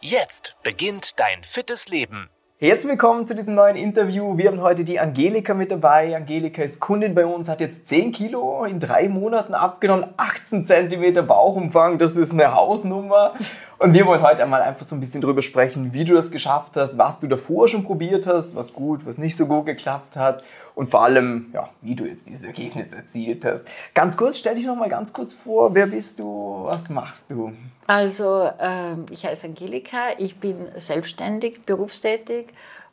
Jetzt 0.00 0.54
beginnt 0.62 1.18
dein 1.18 1.42
fittes 1.42 1.88
Leben. 1.88 2.30
Herzlich 2.60 2.92
willkommen 2.92 3.26
zu 3.26 3.34
diesem 3.34 3.56
neuen 3.56 3.74
Interview. 3.74 4.38
Wir 4.38 4.46
haben 4.46 4.60
heute 4.60 4.84
die 4.84 5.00
Angelika 5.00 5.54
mit 5.54 5.72
dabei. 5.72 6.14
Angelika 6.14 6.62
ist 6.62 6.78
Kundin 6.78 7.16
bei 7.16 7.26
uns, 7.26 7.48
hat 7.48 7.60
jetzt 7.60 7.88
10 7.88 8.12
Kilo 8.12 8.64
in 8.64 8.78
drei 8.78 9.08
Monaten 9.08 9.54
abgenommen, 9.54 10.14
18 10.16 10.64
Zentimeter 10.64 11.22
Bauchumfang. 11.22 11.98
Das 11.98 12.14
ist 12.14 12.32
eine 12.32 12.54
Hausnummer. 12.54 13.34
Und 13.78 13.94
wir 13.94 14.06
wollen 14.06 14.22
heute 14.22 14.42
einmal 14.42 14.62
einfach 14.62 14.84
so 14.84 14.96
ein 14.96 15.00
bisschen 15.00 15.20
drüber 15.20 15.40
sprechen, 15.40 15.92
wie 15.92 16.04
du 16.04 16.14
das 16.14 16.32
geschafft 16.32 16.76
hast, 16.76 16.98
was 16.98 17.20
du 17.20 17.28
davor 17.28 17.68
schon 17.68 17.84
probiert 17.84 18.26
hast, 18.26 18.56
was 18.56 18.72
gut, 18.72 19.06
was 19.06 19.18
nicht 19.18 19.36
so 19.36 19.46
gut 19.46 19.66
geklappt 19.66 20.16
hat 20.16 20.42
und 20.74 20.88
vor 20.88 21.04
allem, 21.04 21.50
ja, 21.52 21.68
wie 21.80 21.94
du 21.94 22.04
jetzt 22.04 22.28
dieses 22.28 22.44
Ergebnis 22.44 22.92
erzielt 22.92 23.44
hast. 23.44 23.68
Ganz 23.94 24.16
kurz, 24.16 24.38
stell 24.38 24.56
dich 24.56 24.66
noch 24.66 24.74
mal 24.74 24.88
ganz 24.88 25.12
kurz 25.12 25.32
vor, 25.32 25.76
wer 25.76 25.86
bist 25.86 26.18
du, 26.18 26.62
was 26.64 26.88
machst 26.88 27.30
du? 27.30 27.52
Also, 27.86 28.50
äh, 28.58 28.96
ich 29.12 29.24
heiße 29.24 29.46
Angelika, 29.46 30.08
ich 30.18 30.40
bin 30.40 30.68
selbstständig, 30.74 31.64
berufstätig 31.64 32.48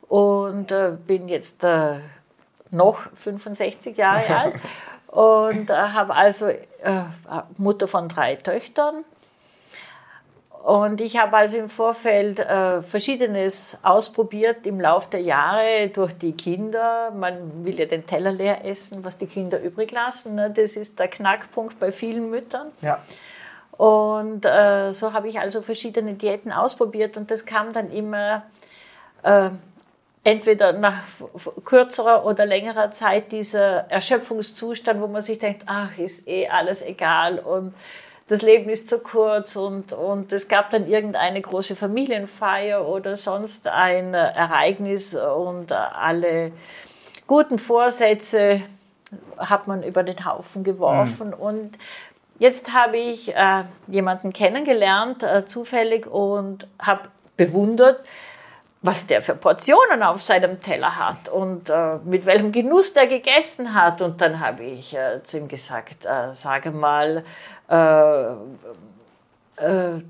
und 0.08 0.72
äh, 0.72 0.92
bin 1.08 1.28
jetzt 1.28 1.64
äh, 1.64 1.96
noch 2.70 3.00
65 3.16 3.98
Jahre 3.98 4.36
alt 4.38 4.56
und 5.08 5.72
äh, 5.72 5.74
habe 5.74 6.14
also 6.14 6.50
Mutter 7.58 7.88
von 7.88 8.08
drei 8.08 8.36
Töchtern 8.36 9.04
und 10.66 11.00
ich 11.00 11.16
habe 11.20 11.38
also 11.38 11.58
im 11.58 11.70
Vorfeld 11.70 12.40
äh, 12.40 12.82
Verschiedenes 12.82 13.78
ausprobiert 13.84 14.66
im 14.66 14.82
Laufe 14.82 15.12
der 15.12 15.22
Jahre 15.22 15.90
durch 15.94 16.18
die 16.18 16.32
Kinder. 16.32 17.12
Man 17.12 17.64
will 17.64 17.80
ja 17.80 17.86
den 17.86 18.08
Teller 18.08 18.32
leer 18.32 18.66
essen, 18.66 19.04
was 19.04 19.20
die 19.20 19.28
Kinder 19.28 19.62
übrig 19.62 19.92
lassen. 19.92 20.34
Ne? 20.34 20.50
Das 20.50 20.76
ist 20.76 20.98
der 20.98 21.08
Knackpunkt 21.08 21.80
bei 21.80 21.92
vielen 21.92 22.32
Müttern. 22.32 22.72
Ja. 22.82 23.00
Und 23.78 24.44
äh, 24.44 24.92
so 24.92 25.14
habe 25.14 25.28
ich 25.28 25.40
also 25.40 25.62
verschiedene 25.62 26.16
Diäten 26.16 26.52
ausprobiert 26.52 27.16
und 27.16 27.30
das 27.30 27.46
kam 27.46 27.72
dann 27.72 27.92
immer 27.92 28.42
äh, 29.22 29.52
entweder 30.24 30.74
nach 30.74 31.04
kürzerer 31.64 32.26
oder 32.26 32.44
längerer 32.48 32.90
Zeit 32.90 33.32
dieser 33.32 33.92
Erschöpfungszustand, 33.92 35.00
wo 35.00 35.06
man 35.06 35.22
sich 35.22 35.38
denkt, 35.38 35.66
ach, 35.68 35.96
ist 36.00 36.28
eh 36.28 36.48
alles 36.48 36.82
egal 36.82 37.38
und 37.38 37.76
das 38.28 38.42
Leben 38.42 38.70
ist 38.70 38.88
zu 38.88 39.00
kurz 39.00 39.56
und, 39.56 39.94
und 39.94 40.32
es 40.32 40.48
gab 40.48 40.72
dann 40.72 40.88
irgendeine 40.88 41.42
große 41.42 41.76
Familienfeier 41.76 42.88
oder 42.88 43.16
sonst 43.16 43.68
ein 43.68 44.14
Ereignis 44.16 45.16
und 45.16 45.72
alle 45.72 46.52
guten 47.28 47.60
Vorsätze 47.60 48.62
hat 49.38 49.68
man 49.68 49.84
über 49.84 50.04
den 50.04 50.26
Haufen 50.26 50.64
geworfen. 50.64 51.30
Mhm. 51.30 51.34
Und 51.34 51.78
jetzt 52.40 52.74
habe 52.74 52.98
ich 52.98 53.36
äh, 53.36 53.64
jemanden 53.88 54.34
kennengelernt, 54.34 55.24
äh, 55.24 55.46
zufällig, 55.46 56.08
und 56.08 56.68
habe 56.80 57.10
bewundert, 57.38 58.00
was 58.86 59.08
der 59.08 59.22
für 59.22 59.36
Portionen 59.36 60.04
auf 60.04 60.22
seinem 60.22 60.62
Teller 60.62 60.96
hat 60.96 61.30
und 61.30 61.70
äh, 61.70 61.98
mit 62.04 62.26
welchem 62.26 62.52
Genuss 62.52 62.94
der 62.94 63.08
gegessen 63.08 63.74
hat. 63.74 64.02
Und 64.02 64.22
dann 64.22 64.40
habe 64.40 64.64
ich 64.64 64.96
äh, 64.96 65.24
zu 65.24 65.38
ihm 65.38 65.48
gesagt, 65.48 66.06
äh, 66.06 66.34
sage 66.34 66.72
mal, 66.72 67.24
äh, 67.70 68.32
äh, 69.58 70.02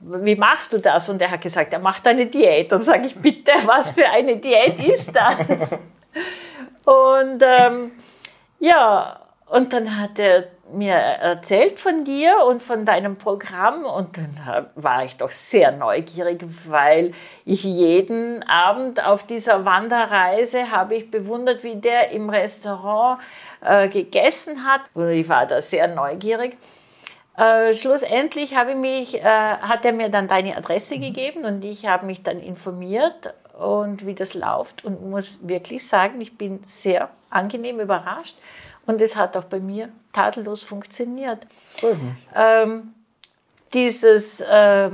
wie 0.00 0.36
machst 0.36 0.72
du 0.72 0.78
das? 0.78 1.08
Und 1.08 1.22
er 1.22 1.30
hat 1.30 1.40
gesagt, 1.40 1.72
er 1.72 1.78
macht 1.78 2.06
eine 2.06 2.26
Diät. 2.26 2.72
Und 2.72 2.82
sage 2.82 3.06
ich, 3.06 3.16
bitte, 3.16 3.52
was 3.64 3.90
für 3.90 4.08
eine 4.08 4.36
Diät 4.36 4.78
ist 4.80 5.14
das? 5.14 5.78
Und 6.84 7.42
ähm, 7.42 7.92
ja, 8.58 9.20
und 9.46 9.72
dann 9.72 10.00
hat 10.00 10.18
er 10.18 10.44
mir 10.72 10.94
erzählt 10.94 11.80
von 11.80 12.04
dir 12.04 12.44
und 12.46 12.62
von 12.62 12.84
deinem 12.84 13.16
Programm 13.16 13.84
und 13.84 14.16
dann 14.16 14.66
war 14.74 15.04
ich 15.04 15.16
doch 15.16 15.30
sehr 15.30 15.72
neugierig, 15.72 16.44
weil 16.66 17.12
ich 17.44 17.64
jeden 17.64 18.42
Abend 18.42 19.04
auf 19.04 19.26
dieser 19.26 19.64
Wanderreise 19.64 20.70
habe 20.70 20.96
ich 20.96 21.10
bewundert, 21.10 21.64
wie 21.64 21.76
der 21.76 22.10
im 22.10 22.30
Restaurant 22.30 23.20
äh, 23.60 23.88
gegessen 23.88 24.66
hat 24.66 24.82
und 24.94 25.08
ich 25.08 25.28
war 25.28 25.46
da 25.46 25.62
sehr 25.62 25.88
neugierig. 25.88 26.56
Äh, 27.36 27.72
schlussendlich 27.74 28.56
habe 28.56 28.72
ich 28.72 28.76
mich, 28.76 29.20
äh, 29.20 29.24
hat 29.24 29.84
er 29.84 29.92
mir 29.92 30.08
dann 30.08 30.28
deine 30.28 30.56
Adresse 30.56 30.96
mhm. 30.96 31.02
gegeben 31.02 31.44
und 31.44 31.64
ich 31.64 31.86
habe 31.86 32.04
mich 32.04 32.22
dann 32.22 32.40
informiert 32.40 33.32
und 33.58 34.06
wie 34.06 34.14
das 34.14 34.34
läuft 34.34 34.84
und 34.84 35.08
muss 35.08 35.38
wirklich 35.48 35.86
sagen, 35.86 36.20
ich 36.20 36.36
bin 36.36 36.60
sehr 36.64 37.10
angenehm 37.30 37.80
überrascht 37.80 38.38
und 38.88 39.02
es 39.02 39.16
hat 39.16 39.36
auch 39.36 39.44
bei 39.44 39.60
mir 39.60 39.90
tadellos 40.14 40.64
funktioniert. 40.64 41.46
Das 41.62 41.74
freut 41.74 42.02
mich. 42.02 42.14
Ähm, 42.34 42.94
dieses, 43.74 44.40
äh, 44.40 44.90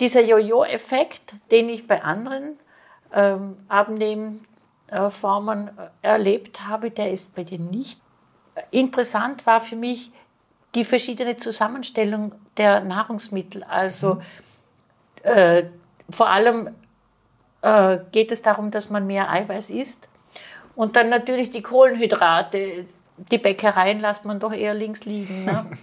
dieser 0.00 0.22
Jojo-Effekt, 0.22 1.34
den 1.52 1.68
ich 1.68 1.86
bei 1.86 2.02
anderen 2.02 2.58
ähm, 3.14 3.56
Abnehmformen 3.68 5.68
äh, 5.68 5.70
erlebt 6.02 6.66
habe, 6.66 6.90
der 6.90 7.12
ist 7.12 7.32
bei 7.36 7.44
dir 7.44 7.60
nicht. 7.60 8.00
Interessant 8.72 9.46
war 9.46 9.60
für 9.60 9.76
mich 9.76 10.10
die 10.74 10.84
verschiedene 10.84 11.36
Zusammenstellung 11.36 12.34
der 12.56 12.80
Nahrungsmittel. 12.80 13.62
Also 13.62 14.14
mhm. 14.14 14.22
äh, 15.22 15.62
vor 16.10 16.28
allem 16.28 16.74
äh, 17.62 17.98
geht 18.10 18.32
es 18.32 18.42
darum, 18.42 18.72
dass 18.72 18.90
man 18.90 19.06
mehr 19.06 19.30
Eiweiß 19.30 19.70
isst. 19.70 20.08
Und 20.74 20.96
dann 20.96 21.10
natürlich 21.10 21.50
die 21.50 21.62
Kohlenhydrate, 21.62 22.86
die 23.30 23.38
Bäckereien 23.38 24.00
lässt 24.00 24.24
man 24.24 24.40
doch 24.40 24.52
eher 24.52 24.74
links 24.74 25.04
liegen. 25.04 25.44
Ne? 25.44 25.66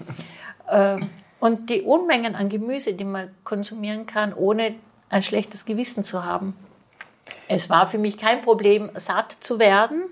Ähm, 0.70 1.10
und 1.40 1.70
die 1.70 1.82
Unmengen 1.84 2.36
an 2.36 2.50
Gemüse, 2.50 2.94
die 2.94 3.06
man 3.06 3.34
konsumieren 3.46 4.06
kann, 4.06 4.34
ohne 4.34 4.76
ein 5.08 5.24
schlechtes 5.24 5.64
Gewissen 5.64 6.04
zu 6.04 6.26
haben. 6.26 6.58
Es 7.48 7.70
war 7.70 7.88
für 7.88 7.98
mich 7.98 8.18
kein 8.18 8.42
Problem, 8.42 8.92
satt 8.96 9.38
zu 9.40 9.60
werden. 9.60 10.12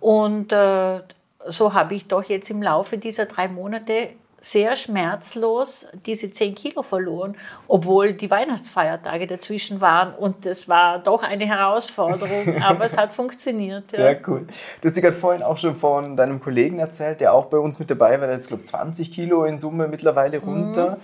Und 0.00 0.52
äh, 0.52 1.02
so 1.46 1.74
habe 1.74 1.94
ich 1.94 2.08
doch 2.08 2.24
jetzt 2.24 2.50
im 2.50 2.62
Laufe 2.62 2.96
dieser 2.96 3.26
drei 3.26 3.48
Monate 3.48 4.14
sehr 4.42 4.74
schmerzlos 4.74 5.86
diese 6.04 6.30
10 6.30 6.56
Kilo 6.56 6.82
verloren, 6.82 7.36
obwohl 7.68 8.12
die 8.12 8.28
Weihnachtsfeiertage 8.28 9.28
dazwischen 9.28 9.80
waren. 9.80 10.14
Und 10.14 10.44
das 10.44 10.68
war 10.68 10.98
doch 10.98 11.22
eine 11.22 11.46
Herausforderung, 11.46 12.60
aber 12.62 12.84
es 12.84 12.96
hat 12.98 13.14
funktioniert. 13.14 13.88
Sehr 13.90 14.20
cool. 14.26 14.46
Du 14.80 14.88
hast 14.88 14.96
dir 14.96 15.00
gerade 15.00 15.16
vorhin 15.16 15.42
auch 15.44 15.58
schon 15.58 15.76
von 15.76 16.16
deinem 16.16 16.40
Kollegen 16.40 16.80
erzählt, 16.80 17.20
der 17.20 17.32
auch 17.32 17.46
bei 17.46 17.58
uns 17.58 17.78
mit 17.78 17.88
dabei 17.88 18.20
war, 18.20 18.26
der 18.26 18.36
jetzt, 18.36 18.48
glaube 18.48 18.64
ich, 18.64 18.68
20 18.68 19.12
Kilo 19.12 19.44
in 19.44 19.58
Summe 19.58 19.86
mittlerweile 19.86 20.40
mhm. 20.40 20.44
runter. 20.44 20.98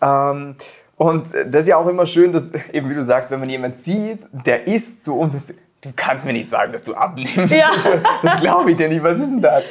Mhm. 0.00 0.02
Ähm, 0.02 0.56
und 0.96 1.32
das 1.32 1.62
ist 1.62 1.68
ja 1.68 1.76
auch 1.76 1.86
immer 1.86 2.06
schön, 2.06 2.32
dass, 2.32 2.52
eben 2.72 2.90
wie 2.90 2.94
du 2.94 3.02
sagst, 3.02 3.30
wenn 3.30 3.40
man 3.40 3.48
jemanden 3.48 3.78
sieht, 3.78 4.26
der 4.32 4.66
isst 4.66 5.04
so 5.04 5.14
und 5.14 5.32
das 5.32 5.54
du 5.80 5.92
kannst 5.94 6.26
mir 6.26 6.32
nicht 6.32 6.48
sagen, 6.48 6.72
dass 6.72 6.84
du 6.84 6.94
abnimmst. 6.94 7.54
Ja. 7.54 7.70
Das, 8.22 8.40
glaube 8.40 8.70
ich 8.70 8.76
dir 8.76 8.88
nicht. 8.88 9.02
Was 9.02 9.18
ist 9.18 9.30
denn 9.30 9.40
das? 9.40 9.64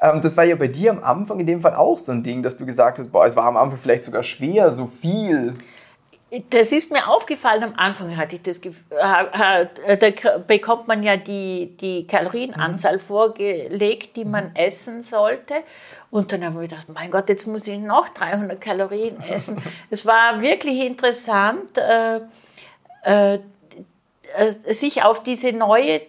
Ähm, 0.00 0.20
das 0.20 0.36
war 0.36 0.44
ja 0.44 0.56
bei 0.56 0.68
dir 0.68 0.90
am 0.90 1.02
Anfang 1.02 1.40
in 1.40 1.46
dem 1.46 1.60
Fall 1.60 1.74
auch 1.74 1.98
so 1.98 2.12
ein 2.12 2.22
Ding, 2.22 2.42
dass 2.42 2.56
du 2.56 2.64
gesagt 2.64 2.98
hast, 2.98 3.10
boah, 3.10 3.26
es 3.26 3.36
war 3.36 3.46
am 3.46 3.56
Anfang 3.56 3.78
vielleicht 3.78 4.04
sogar 4.04 4.22
schwer, 4.22 4.70
so 4.70 4.86
viel. 4.86 5.54
Das 6.50 6.72
ist 6.72 6.92
mir 6.92 7.08
aufgefallen, 7.08 7.64
am 7.64 7.74
Anfang 7.76 8.14
hatte 8.18 8.36
ich 8.36 8.42
das 8.42 8.60
Gefühl, 8.60 8.84
äh, 8.92 9.96
da 9.96 10.38
bekommt 10.46 10.86
man 10.86 11.02
ja 11.02 11.16
die, 11.16 11.74
die 11.80 12.06
Kalorienanzahl 12.06 12.96
mhm. 12.96 13.00
vorgelegt, 13.00 14.14
die 14.14 14.26
man 14.26 14.50
mhm. 14.50 14.56
essen 14.56 15.00
sollte. 15.00 15.54
Und 16.10 16.30
dann 16.30 16.44
habe 16.44 16.62
ich 16.62 16.68
gedacht, 16.68 16.90
mein 16.90 17.10
Gott, 17.10 17.30
jetzt 17.30 17.46
muss 17.46 17.66
ich 17.66 17.78
noch 17.78 18.10
300 18.10 18.60
Kalorien 18.60 19.22
essen. 19.22 19.56
es 19.90 20.04
war 20.04 20.42
wirklich 20.42 20.84
interessant, 20.84 21.78
äh, 21.78 22.20
äh, 23.04 23.34
äh, 23.34 23.38
sich 24.66 25.02
auf 25.02 25.22
diese 25.22 25.52
neue 25.52 26.00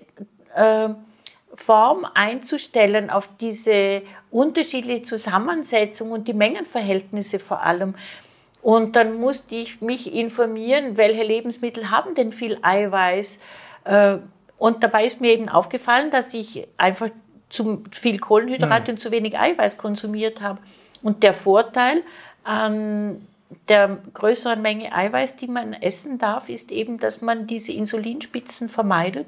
äh, 0.56 0.89
Form 1.56 2.06
einzustellen, 2.13 3.10
auf 3.10 3.30
diese 3.39 4.01
unterschiedliche 4.31 5.04
Zusammensetzung 5.04 6.12
und 6.12 6.27
die 6.27 6.33
Mengenverhältnisse 6.33 7.39
vor 7.39 7.62
allem. 7.62 7.95
Und 8.62 8.95
dann 8.95 9.19
musste 9.19 9.56
ich 9.56 9.81
mich 9.81 10.13
informieren, 10.13 10.98
welche 10.98 11.24
Lebensmittel 11.24 11.92
haben 11.92 12.16
denn 12.16 12.33
viel 12.33 12.60
Eiweiß. 12.62 13.39
Äh, 13.86 14.18
und 14.57 14.83
dabei 14.83 15.06
ist 15.06 15.21
mir 15.21 15.31
eben 15.31 15.50
aufgefallen, 15.50 16.12
dass 16.12 16.33
ich 16.33 16.68
einfach 16.77 17.10
zu 17.50 17.83
viel 17.92 18.19
Kohlenhydrate 18.19 18.92
mhm. 18.92 18.95
und 18.95 19.00
zu 19.00 19.12
wenig 19.12 19.39
Eiweiß 19.39 19.77
konsumiert 19.77 20.42
habe. 20.42 20.60
Und 21.01 21.24
der 21.24 21.33
Vorteil 21.33 22.04
an 22.44 23.25
der 23.68 23.98
größeren 24.13 24.62
Menge 24.62 24.94
Eiweiß, 24.94 25.36
die 25.36 25.48
man 25.48 25.74
essen 25.74 26.18
darf, 26.18 26.50
ist 26.50 26.72
eben, 26.72 27.00
dass 27.00 27.22
man 27.22 27.48
diese 27.48 27.72
Insulinspitzen 27.72 28.69
vermeidet, 28.69 29.28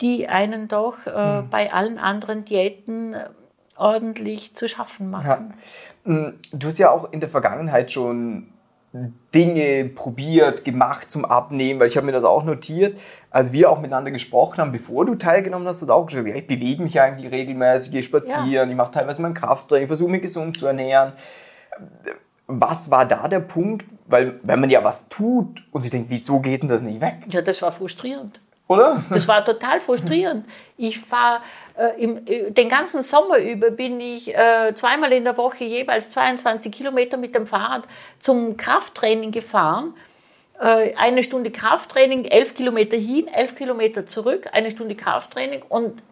die 0.00 0.28
einen 0.28 0.68
doch 0.68 1.06
äh, 1.06 1.42
mhm. 1.42 1.50
bei 1.50 1.72
allen 1.72 1.98
anderen 1.98 2.44
Diäten 2.44 3.14
ordentlich 3.76 4.54
zu 4.54 4.68
schaffen 4.68 5.10
machen. 5.10 5.54
Ja. 6.04 6.12
Mm, 6.12 6.38
du 6.52 6.66
hast 6.66 6.78
ja 6.78 6.90
auch 6.90 7.12
in 7.12 7.20
der 7.20 7.28
Vergangenheit 7.28 7.92
schon 7.92 8.48
Dinge 9.34 9.86
probiert, 9.86 10.64
gemacht 10.64 11.10
zum 11.10 11.24
Abnehmen, 11.24 11.80
weil 11.80 11.88
ich 11.88 11.96
habe 11.96 12.06
mir 12.06 12.12
das 12.12 12.22
auch 12.22 12.44
notiert, 12.44 12.98
als 13.28 13.52
wir 13.52 13.68
auch 13.68 13.80
miteinander 13.80 14.12
gesprochen 14.12 14.58
haben, 14.58 14.70
bevor 14.70 15.04
du 15.04 15.16
teilgenommen 15.16 15.66
hast, 15.66 15.80
hast 15.80 15.88
du 15.88 15.92
auch 15.92 16.06
gesagt, 16.06 16.28
ich 16.28 16.46
bewege 16.46 16.80
mich 16.80 17.00
eigentlich 17.00 17.32
regelmäßig, 17.32 17.90
gehe 17.90 18.02
spazieren, 18.04 18.68
ja. 18.68 18.70
ich 18.70 18.76
mache 18.76 18.92
teilweise 18.92 19.20
mein 19.20 19.34
Krafttraining, 19.34 19.88
versuche 19.88 20.10
mich 20.10 20.22
gesund 20.22 20.56
zu 20.56 20.66
ernähren. 20.66 21.12
Was 22.46 22.90
war 22.90 23.06
da 23.06 23.26
der 23.28 23.40
Punkt? 23.40 23.86
Weil 24.06 24.38
wenn 24.42 24.60
man 24.60 24.70
ja 24.70 24.84
was 24.84 25.08
tut 25.08 25.62
und 25.72 25.80
sich 25.80 25.90
denkt, 25.90 26.10
wieso 26.10 26.40
geht 26.40 26.62
denn 26.62 26.68
das 26.68 26.82
nicht 26.82 27.00
weg? 27.00 27.16
Ja, 27.28 27.40
das 27.40 27.62
war 27.62 27.72
frustrierend. 27.72 28.40
Oder? 28.66 29.04
Das 29.10 29.28
war 29.28 29.44
total 29.44 29.80
frustrierend. 29.80 30.46
Ich 30.78 30.98
fahre 30.98 31.40
äh, 31.76 32.04
äh, 32.04 32.50
den 32.50 32.68
ganzen 32.70 33.02
Sommer 33.02 33.36
über 33.36 33.70
bin 33.70 34.00
ich 34.00 34.34
äh, 34.34 34.72
zweimal 34.74 35.12
in 35.12 35.24
der 35.24 35.36
Woche 35.36 35.64
jeweils 35.64 36.10
22 36.10 36.72
Kilometer 36.72 37.18
mit 37.18 37.34
dem 37.34 37.46
Fahrrad 37.46 37.82
zum 38.18 38.56
Krafttraining 38.56 39.32
gefahren. 39.32 39.94
Äh, 40.58 40.94
eine 40.96 41.22
Stunde 41.22 41.50
Krafttraining, 41.50 42.24
elf 42.24 42.54
Kilometer 42.54 42.96
hin, 42.96 43.28
elf 43.28 43.54
Kilometer 43.54 44.06
zurück, 44.06 44.48
eine 44.52 44.70
Stunde 44.70 44.94
Krafttraining 44.94 45.62
und 45.68 46.02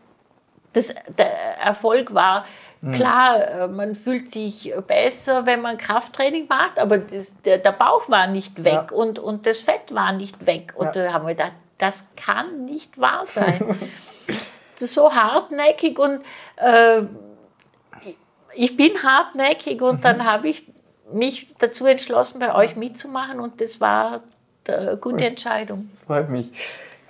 das, 0.73 0.95
der 1.19 1.59
Erfolg 1.59 2.15
war 2.15 2.45
klar, 2.91 3.49
äh, 3.49 3.69
man 3.69 3.95
fühlt 3.95 4.31
sich 4.33 4.73
besser, 4.87 5.47
wenn 5.47 5.61
man 5.61 5.79
Krafttraining 5.79 6.49
macht, 6.49 6.79
aber 6.79 6.99
das, 6.99 7.41
der, 7.43 7.59
der, 7.59 7.73
Bauch 7.73 8.09
war 8.09 8.27
nicht 8.27 8.65
weg 8.65 8.89
ja. 8.91 8.93
und, 8.93 9.19
und 9.19 9.47
das 9.47 9.61
Fett 9.61 9.95
war 9.95 10.13
nicht 10.13 10.47
weg. 10.47 10.73
Und 10.77 10.97
ja. 10.97 11.05
da 11.05 11.13
haben 11.13 11.27
wir 11.27 11.35
gedacht, 11.35 11.55
das 11.79 12.13
kann 12.17 12.65
nicht 12.65 12.99
wahr 12.99 13.25
sein. 13.27 13.79
das 14.75 14.83
ist 14.83 14.95
so 14.95 15.15
hartnäckig 15.15 15.99
und 15.99 16.23
äh, 16.57 17.03
ich 18.55 18.77
bin 18.77 19.03
hartnäckig 19.03 19.81
und 19.81 19.99
mhm. 19.99 20.03
dann 20.03 20.25
habe 20.25 20.49
ich 20.49 20.67
mich 21.13 21.55
dazu 21.59 21.87
entschlossen, 21.87 22.41
bei 22.41 22.55
euch 22.55 22.75
mitzumachen 22.75 23.39
und 23.39 23.61
das 23.61 23.81
war 23.81 24.23
eine 24.67 24.97
gute 24.97 25.25
Entscheidung. 25.25 25.89
Das 25.93 26.03
freut 26.03 26.31
mich. 26.31 26.51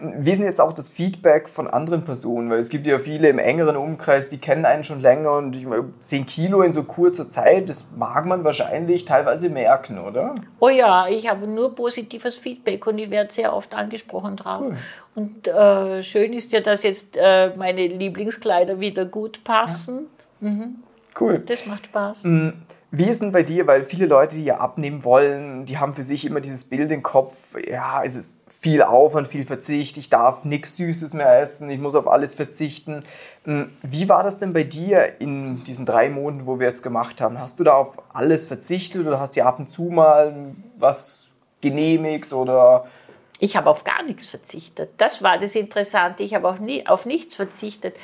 Wie 0.02 0.30
ist 0.30 0.38
denn 0.38 0.46
jetzt 0.46 0.60
auch 0.60 0.72
das 0.72 0.88
Feedback 0.88 1.48
von 1.48 1.68
anderen 1.68 2.04
Personen? 2.04 2.50
Weil 2.50 2.58
es 2.58 2.68
gibt 2.68 2.86
ja 2.86 2.98
viele 2.98 3.28
im 3.28 3.38
engeren 3.38 3.76
Umkreis, 3.76 4.28
die 4.28 4.38
kennen 4.38 4.64
einen 4.64 4.84
schon 4.84 5.00
länger 5.00 5.32
und 5.32 5.54
ich 5.54 5.64
meine, 5.64 5.84
10 6.00 6.26
Kilo 6.26 6.62
in 6.62 6.72
so 6.72 6.82
kurzer 6.82 7.30
Zeit, 7.30 7.68
das 7.68 7.86
mag 7.96 8.26
man 8.26 8.44
wahrscheinlich 8.44 9.04
teilweise 9.04 9.48
merken, 9.48 9.98
oder? 9.98 10.34
Oh 10.58 10.68
ja, 10.68 11.06
ich 11.08 11.30
habe 11.30 11.46
nur 11.46 11.74
positives 11.74 12.36
Feedback 12.36 12.86
und 12.86 12.98
ich 12.98 13.10
werde 13.10 13.32
sehr 13.32 13.54
oft 13.54 13.74
angesprochen 13.74 14.36
drauf. 14.36 14.62
Cool. 14.62 14.76
Und 15.14 15.46
äh, 15.46 16.02
schön 16.02 16.32
ist 16.32 16.52
ja, 16.52 16.60
dass 16.60 16.82
jetzt 16.82 17.16
äh, 17.16 17.52
meine 17.56 17.86
Lieblingskleider 17.86 18.80
wieder 18.80 19.04
gut 19.04 19.44
passen. 19.44 20.08
Ja. 20.40 20.50
Mhm. 20.50 20.76
Cool. 21.18 21.42
Das 21.46 21.66
macht 21.66 21.86
Spaß. 21.86 22.24
Mhm. 22.24 22.54
Wie 22.94 23.08
ist 23.08 23.22
denn 23.22 23.32
bei 23.32 23.42
dir? 23.42 23.66
Weil 23.66 23.84
viele 23.84 24.04
Leute, 24.04 24.36
die 24.36 24.44
ja 24.44 24.58
abnehmen 24.58 25.02
wollen, 25.02 25.64
die 25.64 25.78
haben 25.78 25.94
für 25.94 26.02
sich 26.02 26.26
immer 26.26 26.42
dieses 26.42 26.64
Bild 26.64 26.92
im 26.92 27.02
Kopf, 27.02 27.34
ja, 27.66 28.02
es 28.04 28.16
ist 28.16 28.41
viel 28.62 28.80
Aufwand, 28.82 29.26
viel 29.26 29.44
Verzicht, 29.44 29.98
ich 29.98 30.08
darf 30.08 30.44
nichts 30.44 30.76
Süßes 30.76 31.14
mehr 31.14 31.40
essen, 31.40 31.68
ich 31.68 31.80
muss 31.80 31.96
auf 31.96 32.06
alles 32.06 32.32
verzichten. 32.34 33.02
Hm, 33.44 33.70
wie 33.82 34.08
war 34.08 34.22
das 34.22 34.38
denn 34.38 34.52
bei 34.52 34.62
dir 34.62 35.20
in 35.20 35.64
diesen 35.64 35.84
drei 35.84 36.08
Monaten, 36.08 36.46
wo 36.46 36.60
wir 36.60 36.68
jetzt 36.68 36.82
gemacht 36.82 37.20
haben? 37.20 37.40
Hast 37.40 37.58
du 37.58 37.64
da 37.64 37.74
auf 37.74 38.00
alles 38.14 38.44
verzichtet 38.44 39.04
oder 39.04 39.18
hast 39.18 39.36
du 39.36 39.44
ab 39.44 39.58
und 39.58 39.68
zu 39.68 39.82
mal 39.84 40.54
was 40.78 41.26
genehmigt 41.60 42.32
oder? 42.32 42.86
Ich 43.40 43.56
habe 43.56 43.68
auf 43.68 43.82
gar 43.82 44.04
nichts 44.04 44.26
verzichtet. 44.26 44.90
Das 44.96 45.24
war 45.24 45.38
das 45.38 45.56
Interessante. 45.56 46.22
Ich 46.22 46.32
habe 46.32 46.48
auch 46.48 46.60
nie, 46.60 46.86
auf 46.86 47.04
nichts 47.04 47.34
verzichtet. 47.34 47.96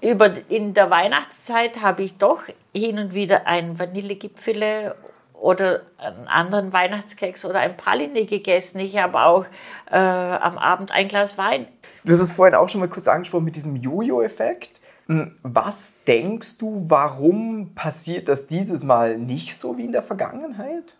Über, 0.00 0.34
in 0.48 0.72
der 0.72 0.88
Weihnachtszeit 0.90 1.82
habe 1.82 2.04
ich 2.04 2.16
doch 2.16 2.44
hin 2.72 3.00
und 3.00 3.12
wieder 3.12 3.48
ein 3.48 3.76
Vanillegipfele 3.76 4.94
oder 5.40 5.82
einen 5.98 6.28
anderen 6.28 6.72
Weihnachtskeks 6.72 7.44
oder 7.44 7.60
ein 7.60 7.76
Praline 7.76 8.24
gegessen. 8.24 8.80
Ich 8.80 8.96
habe 8.98 9.20
auch 9.20 9.44
äh, 9.90 9.96
am 9.96 10.58
Abend 10.58 10.90
ein 10.90 11.08
Glas 11.08 11.38
Wein. 11.38 11.66
Du 12.04 12.12
hast 12.12 12.20
es 12.20 12.32
vorhin 12.32 12.54
auch 12.54 12.68
schon 12.68 12.80
mal 12.80 12.88
kurz 12.88 13.08
angesprochen 13.08 13.44
mit 13.44 13.56
diesem 13.56 13.76
Jojo-Effekt. 13.76 14.80
Hm, 15.06 15.36
was 15.42 15.94
denkst 16.06 16.58
du, 16.58 16.84
warum 16.88 17.74
passiert 17.74 18.28
das 18.28 18.46
dieses 18.46 18.82
Mal 18.82 19.18
nicht 19.18 19.56
so 19.56 19.78
wie 19.78 19.84
in 19.84 19.92
der 19.92 20.02
Vergangenheit? 20.02 20.96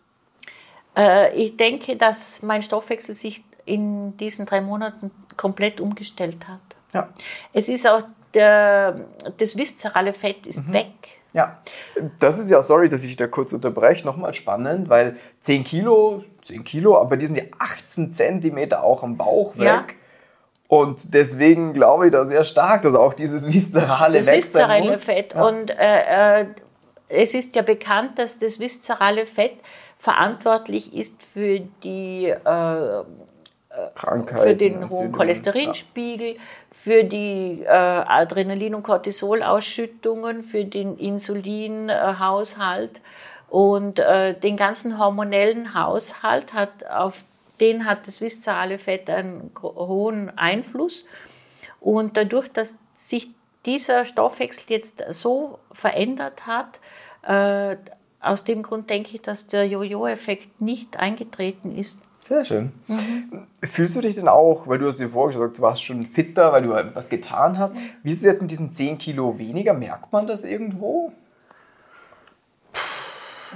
Äh, 0.97 1.35
ich 1.35 1.57
denke, 1.57 1.97
dass 1.97 2.43
mein 2.43 2.63
Stoffwechsel 2.63 3.15
sich 3.15 3.45
in 3.65 4.17
diesen 4.17 4.47
drei 4.47 4.61
Monaten 4.61 5.11
komplett 5.37 5.81
umgestellt 5.81 6.47
hat. 6.49 6.61
Ja. 6.93 7.09
Es 7.53 7.69
ist 7.69 7.87
auch 7.87 8.05
der, 8.37 9.07
das 9.39 9.57
viszerale 9.57 10.13
Fett 10.13 10.47
ist 10.47 10.67
mhm. 10.69 10.73
weg. 10.73 10.87
Ja, 11.33 11.59
das 12.19 12.39
ist 12.39 12.49
ja, 12.49 12.63
sorry, 12.63 12.89
dass 12.89 13.03
ich 13.03 13.17
da 13.17 13.27
kurz 13.27 13.53
unterbreche, 13.53 14.07
nochmal 14.07 14.33
spannend, 14.33 14.89
weil 14.89 15.17
10 15.41 15.65
Kilo, 15.65 16.25
10 16.45 16.65
Kilo, 16.65 16.97
aber 16.97 17.17
die 17.17 17.27
sind 17.27 17.37
ja 17.37 17.45
18 17.59 18.13
Zentimeter 18.13 18.83
auch 18.83 19.03
am 19.03 19.17
Bauch 19.17 19.57
weg. 19.59 19.67
Ja. 19.67 19.85
Und 20.69 21.13
deswegen 21.15 21.75
glaube 21.75 22.07
ich 22.07 22.13
da 22.13 22.25
sehr 22.25 22.45
stark, 22.45 22.83
dass 22.83 22.95
auch 22.95 23.13
dieses 23.13 23.53
viszerale 23.53 24.19
das 24.19 24.31
viszerale 24.31 24.95
Fett. 24.95 25.35
Ja. 25.35 25.47
Und 25.47 25.71
äh, 25.71 26.41
äh, 26.41 26.47
es 27.09 27.35
ist 27.35 27.55
ja 27.55 27.63
bekannt, 27.63 28.19
dass 28.19 28.39
das 28.39 28.59
viszerale 28.59 29.27
Fett 29.27 29.59
verantwortlich 29.99 30.95
ist 30.95 31.23
für 31.23 31.61
die 31.83 32.29
äh, 32.29 33.05
für 34.27 34.55
den 34.55 34.89
hohen 34.89 35.13
Cholesterinspiegel, 35.13 36.35
ja. 36.35 36.41
für 36.73 37.05
die 37.05 37.63
äh, 37.63 37.69
Adrenalin- 37.69 38.75
und 38.75 38.83
Cortisolausschüttungen, 38.83 40.45
für 40.45 40.65
den 40.65 40.97
Insulinhaushalt 40.97 43.01
und 43.49 43.99
äh, 43.99 44.39
den 44.39 44.57
ganzen 44.57 44.99
hormonellen 44.99 45.75
Haushalt 45.75 46.53
hat 46.53 46.87
auf 46.89 47.25
den 47.61 47.87
hat 47.87 48.07
das 48.07 48.21
viszerale 48.21 48.79
Fett 48.79 49.09
einen 49.09 49.51
hohen 49.63 50.37
Einfluss 50.37 51.07
und 51.81 52.17
dadurch, 52.17 52.49
dass 52.49 52.77
sich 52.97 53.31
dieser 53.65 54.05
Stoffwechsel 54.05 54.65
jetzt 54.69 55.03
so 55.11 55.59
verändert 55.73 56.47
hat, 56.47 56.81
äh, 57.23 57.77
aus 58.21 58.45
dem 58.45 58.63
Grund 58.63 58.91
denke 58.91 59.15
ich, 59.15 59.23
dass 59.23 59.47
der 59.47 59.67
Jojo-Effekt 59.67 60.61
nicht 60.61 60.99
eingetreten 60.99 61.77
ist. 61.77 62.03
Sehr 62.29 62.45
schön. 62.45 62.73
Mhm. 62.89 63.47
Fühlst 63.63 63.95
du 63.95 64.01
dich 64.01 64.17
denn 64.17 64.27
auch, 64.27 64.67
weil 64.67 64.79
du 64.79 64.87
hast 64.87 64.99
dir 64.99 65.09
vorher 65.09 65.39
gesagt, 65.39 65.59
du 65.59 65.63
warst 65.63 65.85
schon 65.85 66.07
fitter, 66.07 66.53
weil 66.53 66.63
du 66.63 66.71
was 66.95 67.09
getan 67.09 67.59
hast. 67.59 67.77
Wie 68.03 68.11
ist 68.11 68.19
es 68.19 68.25
jetzt 68.25 68.43
mit 68.43 68.51
diesen 68.51 68.73
10 68.73 68.99
Kilo 68.99 69.39
weniger? 69.39 69.75
Merkt 69.75 70.13
man 70.13 70.27
das 70.27 70.43
irgendwo? 70.43 71.13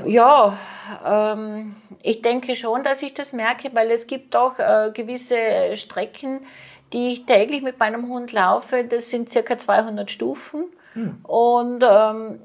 Ja, 0.06 0.56
ähm, 1.04 1.74
ich 2.02 2.22
denke 2.22 2.54
schon, 2.54 2.84
dass 2.84 3.02
ich 3.02 3.12
das 3.12 3.32
merke, 3.32 3.70
weil 3.74 3.90
es 3.90 4.06
gibt 4.06 4.36
auch 4.36 4.58
äh, 4.58 4.92
gewisse 4.94 5.76
Strecken, 5.76 6.40
die 6.92 7.08
ich 7.08 7.26
täglich 7.26 7.62
mit 7.62 7.78
meinem 7.80 8.08
Hund 8.08 8.32
laufe. 8.32 8.84
Das 8.84 9.10
sind 9.10 9.30
circa 9.30 9.58
200 9.58 10.10
Stufen. 10.10 10.66
Hm. 10.94 11.18
Und 11.24 11.84
ähm, 11.88 12.40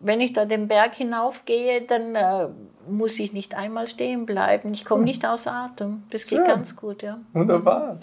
wenn 0.00 0.20
ich 0.20 0.32
da 0.32 0.44
den 0.44 0.68
Berg 0.68 0.94
hinaufgehe, 0.94 1.82
dann 1.82 2.14
äh, 2.14 2.48
muss 2.88 3.18
ich 3.18 3.32
nicht 3.32 3.54
einmal 3.54 3.88
stehen 3.88 4.26
bleiben. 4.26 4.72
Ich 4.72 4.84
komme 4.84 5.00
hm. 5.00 5.06
nicht 5.06 5.26
aus 5.26 5.46
Atem. 5.46 6.04
Das 6.10 6.26
geht 6.26 6.38
ja. 6.38 6.44
ganz 6.46 6.76
gut, 6.76 7.02
ja. 7.02 7.18
Wunderbar. 7.32 7.98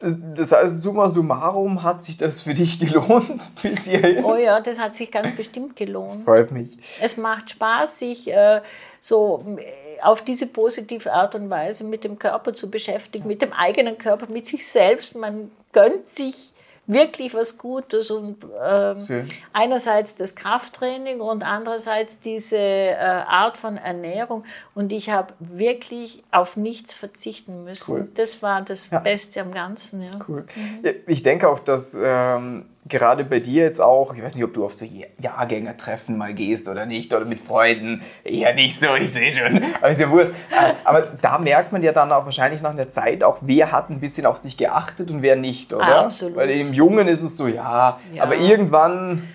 Das, 0.00 0.16
das, 0.34 0.52
heißt, 0.52 0.82
summa 0.82 1.08
summarum 1.08 1.82
hat 1.82 2.02
sich 2.02 2.16
das 2.16 2.42
für 2.42 2.54
dich 2.54 2.80
gelohnt 2.80 3.50
bis 3.62 3.84
hierhin? 3.84 4.24
Oh 4.24 4.36
ja, 4.36 4.60
das 4.60 4.80
hat 4.80 4.94
sich 4.94 5.10
ganz 5.10 5.32
bestimmt 5.32 5.76
gelohnt. 5.76 6.14
Das 6.14 6.22
freut 6.22 6.50
mich. 6.50 6.78
Es 7.00 7.16
macht 7.16 7.50
Spaß, 7.50 8.00
sich 8.00 8.28
äh, 8.28 8.60
so 9.00 9.44
äh, 9.58 10.00
auf 10.02 10.22
diese 10.22 10.46
positive 10.46 11.12
Art 11.12 11.34
und 11.34 11.48
Weise 11.48 11.84
mit 11.84 12.04
dem 12.04 12.18
Körper 12.18 12.54
zu 12.54 12.70
beschäftigen, 12.70 13.28
mit 13.28 13.40
dem 13.40 13.52
eigenen 13.52 13.96
Körper, 13.96 14.26
mit 14.32 14.46
sich 14.46 14.66
selbst. 14.66 15.14
Man 15.14 15.50
gönnt 15.72 16.08
sich 16.08 16.53
wirklich 16.86 17.34
was 17.34 17.56
Gutes 17.56 18.10
und 18.10 18.44
ähm, 18.62 19.28
einerseits 19.52 20.16
das 20.16 20.34
Krafttraining 20.34 21.20
und 21.20 21.42
andererseits 21.42 22.20
diese 22.20 22.58
äh, 22.58 22.96
Art 22.96 23.56
von 23.56 23.76
Ernährung 23.76 24.44
und 24.74 24.92
ich 24.92 25.10
habe 25.10 25.32
wirklich 25.38 26.22
auf 26.30 26.56
nichts 26.56 26.92
verzichten 26.92 27.64
müssen. 27.64 27.92
Cool. 27.92 28.08
Das 28.14 28.42
war 28.42 28.62
das 28.62 28.90
ja. 28.90 28.98
Beste 28.98 29.40
am 29.40 29.52
Ganzen. 29.52 30.02
Ja. 30.02 30.10
Cool. 30.28 30.44
Mhm. 30.54 30.94
Ich 31.06 31.22
denke 31.22 31.48
auch, 31.48 31.60
dass 31.60 31.96
ähm, 31.98 32.66
gerade 32.86 33.24
bei 33.24 33.40
dir 33.40 33.64
jetzt 33.64 33.80
auch, 33.80 34.14
ich 34.14 34.22
weiß 34.22 34.34
nicht, 34.34 34.44
ob 34.44 34.52
du 34.52 34.64
auf 34.64 34.74
so 34.74 34.86
Jahrgängertreffen 35.18 36.18
mal 36.18 36.34
gehst 36.34 36.68
oder 36.68 36.86
nicht, 36.86 37.14
oder 37.14 37.24
mit 37.24 37.40
Freunden, 37.40 38.02
eher 38.24 38.54
nicht 38.54 38.78
so, 38.78 38.94
ich 38.94 39.12
sehe 39.12 39.32
schon, 39.32 39.62
aber 39.80 39.90
ist 39.90 40.00
ja 40.00 40.10
Wurst. 40.10 40.32
Äh, 40.50 40.74
aber 40.84 41.02
da 41.20 41.38
merkt 41.38 41.72
man 41.72 41.82
ja 41.82 41.92
dann 41.92 42.12
auch 42.12 42.24
wahrscheinlich 42.24 42.60
nach 42.62 42.70
einer 42.70 42.88
Zeit 42.88 43.24
auch, 43.24 43.38
wer 43.40 43.72
hat 43.72 43.90
ein 43.90 44.00
bisschen 44.00 44.26
auf 44.26 44.38
sich 44.38 44.56
geachtet 44.56 45.10
und 45.10 45.22
wer 45.22 45.36
nicht, 45.36 45.72
oder? 45.72 45.84
Ah, 45.84 46.04
absolut. 46.04 46.36
Weil 46.36 46.50
im 46.50 46.72
Jungen 46.72 47.08
ist 47.08 47.22
es 47.22 47.36
so, 47.36 47.46
ja, 47.46 47.98
ja. 48.12 48.22
aber 48.22 48.36
irgendwann... 48.36 49.28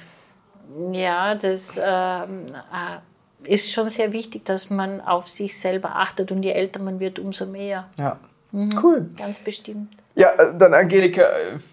Ja, 0.91 1.35
das... 1.35 1.79
Ähm, 1.83 2.47
äh, 2.47 2.99
ist 3.43 3.71
schon 3.71 3.87
sehr 3.87 4.11
wichtig, 4.11 4.45
dass 4.45 4.69
man 4.69 4.99
auf 5.01 5.29
sich 5.29 5.57
selber 5.57 5.95
achtet 5.95 6.31
und 6.31 6.43
je 6.43 6.51
älter 6.51 6.81
man 6.81 6.99
wird, 6.99 7.19
umso 7.19 7.45
mehr. 7.45 7.87
Ja. 7.97 8.19
Cool. 8.51 9.09
Ganz 9.17 9.39
bestimmt. 9.39 9.89
Ja, 10.15 10.31
äh, 10.37 10.57
dann 10.57 10.73
Angelika, 10.73 11.23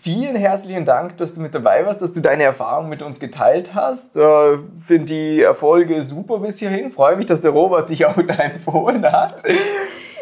vielen 0.01 0.37
herzlichen 0.37 0.85
Dank, 0.85 1.17
dass 1.17 1.35
du 1.35 1.41
mit 1.41 1.55
dabei 1.55 1.85
warst, 1.87 2.03
dass 2.03 2.13
du 2.13 2.21
deine 2.21 2.45
Erfahrung 2.45 2.89
mit 2.89 3.03
uns 3.03 3.19
geteilt 3.19 3.75
hast. 3.75 4.17
Äh, 4.17 4.59
Finde 4.79 5.07
die 5.07 5.41
Erfolge 5.41 6.03
super 6.03 6.39
bis 6.39 6.59
hierhin. 6.59 6.91
Freue 6.91 7.17
mich, 7.17 7.27
dass 7.27 7.41
der 7.41 7.51
Robert 7.51 7.91
dich 7.91 8.05
auch 8.07 8.15
da 8.27 8.35
empfohlen 8.35 9.05
hat. 9.11 9.43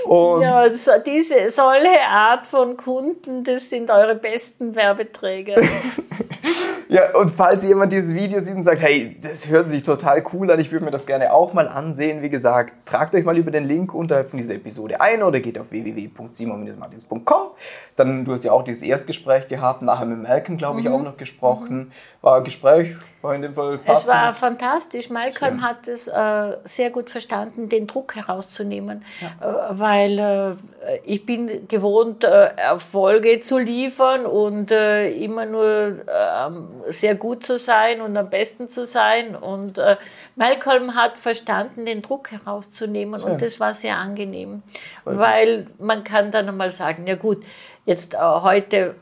Und 0.05 0.43
ja, 0.43 0.69
so, 0.71 0.93
diese 1.05 1.49
solche 1.49 2.01
Art 2.09 2.47
von 2.47 2.77
Kunden, 2.77 3.43
das 3.43 3.71
sind 3.71 3.91
eure 3.91 4.15
besten 4.15 4.75
Werbeträger. 4.75 5.57
ja, 6.89 7.15
und 7.17 7.31
falls 7.31 7.65
jemand 7.65 7.93
dieses 7.93 8.15
Video 8.15 8.41
sieht 8.41 8.55
und 8.55 8.65
sagt, 8.65 8.83
hey, 8.83 9.17
das 9.23 9.49
hört 9.49 9.69
sich 9.69 9.83
total 9.83 10.23
cool 10.33 10.51
an, 10.51 10.61
ich 10.61 10.71
würde 10.71 10.85
mir 10.85 10.91
das 10.91 11.07
gerne 11.07 11.33
auch 11.33 11.53
mal 11.55 11.69
ansehen, 11.69 12.23
wie 12.23 12.29
gesagt, 12.29 12.75
tragt 12.87 13.15
euch 13.15 13.25
mal 13.25 13.37
über 13.39 13.51
den 13.51 13.65
Link 13.65 13.95
unterhalb 13.95 14.29
von 14.29 14.39
dieser 14.39 14.55
Episode 14.55 15.01
ein 15.01 15.23
oder 15.23 15.41
geht 15.41 15.59
auf 15.59 15.71
www.simon-martins.com. 15.71 17.49
Dann, 17.97 18.25
du 18.25 18.33
hast 18.33 18.45
ja 18.45 18.53
auch 18.53 18.65
dieses 18.65 18.83
Erstgespräch 18.83 19.49
gehabt, 19.49 19.83
nachher 19.83 20.07
mit 20.07 20.23
Malcolm, 20.23 20.59
glaube 20.59 20.81
ich, 20.81 20.87
mhm. 20.87 20.93
auch 20.93 21.03
noch 21.03 21.17
gesprochen. 21.17 21.79
Mhm. 21.79 21.91
War 22.21 22.37
ein 22.39 22.45
Gespräch, 22.45 22.97
war 23.25 23.35
in 23.35 23.43
dem 23.43 23.55
Fall 23.55 23.79
passend. 23.79 24.05
Es 24.05 24.07
war 24.07 24.35
fantastisch. 24.35 25.11
Malcolm 25.11 25.59
ja. 25.59 25.63
hat 25.63 25.89
es 25.89 26.07
äh, 26.07 26.57
sehr 26.65 26.91
gut 26.91 27.11
verstanden, 27.11 27.69
den 27.69 27.87
Druck 27.87 28.15
herauszunehmen, 28.15 29.05
ja. 29.21 29.71
äh, 29.71 29.79
weil 29.79 30.19
äh, 30.19 30.99
ich 31.05 31.25
bin 31.27 31.67
gewohnt, 31.67 32.23
äh, 32.23 32.51
Erfolge 32.57 33.41
zu 33.41 33.59
liefern 33.59 34.27
und 34.27 34.71
äh, 34.71 35.11
immer 35.11 35.47
nur 35.47 36.05
ähm, 36.07 36.69
sehr 36.89 37.15
gut 37.15 37.45
zu 37.45 37.59
sein 37.59 38.03
und 38.03 38.17
am 38.17 38.29
besten 38.29 38.69
zu 38.69 38.85
sein. 38.85 39.35
Und 39.35 39.79
äh, 39.79 39.97
Malcolm 40.37 40.95
hat 40.95 41.19
verstanden, 41.19 41.87
den 41.87 42.03
Druck 42.03 42.31
herauszunehmen 42.31 43.21
Schön. 43.21 43.33
und 43.33 43.43
das 43.43 43.59
war 43.59 43.73
sehr 43.75 43.97
angenehm, 43.97 44.63
weil 45.05 45.67
man 45.79 46.05
kann 46.05 46.31
dann 46.31 46.49
einmal 46.49 46.71
sagen, 46.71 47.07
ja 47.07 47.17
gut, 47.17 47.43
jetzt 47.87 48.17
heute 48.21 48.95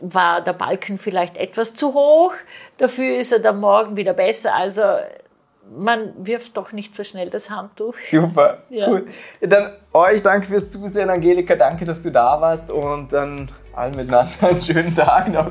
war 0.00 0.42
der 0.42 0.52
Balken 0.52 0.98
vielleicht 0.98 1.36
etwas 1.36 1.74
zu 1.74 1.94
hoch, 1.94 2.32
dafür 2.78 3.18
ist 3.18 3.32
er 3.32 3.38
dann 3.38 3.60
morgen 3.60 3.96
wieder 3.96 4.12
besser. 4.12 4.54
Also 4.54 4.82
man 5.74 6.12
wirft 6.18 6.56
doch 6.56 6.72
nicht 6.72 6.94
so 6.94 7.04
schnell 7.04 7.30
das 7.30 7.50
Handtuch. 7.50 7.94
Super, 8.08 8.58
ja. 8.70 8.88
cool. 8.88 9.06
Dann 9.40 9.72
euch 9.92 10.22
danke 10.22 10.46
fürs 10.46 10.70
Zusehen, 10.70 11.10
Angelika, 11.10 11.56
danke, 11.56 11.84
dass 11.84 12.02
du 12.02 12.10
da 12.10 12.40
warst 12.40 12.70
und 12.70 13.12
dann 13.12 13.50
allen 13.74 13.96
miteinander 13.96 14.48
einen 14.48 14.62
schönen 14.62 14.94
Tag 14.94 15.28
noch. 15.28 15.50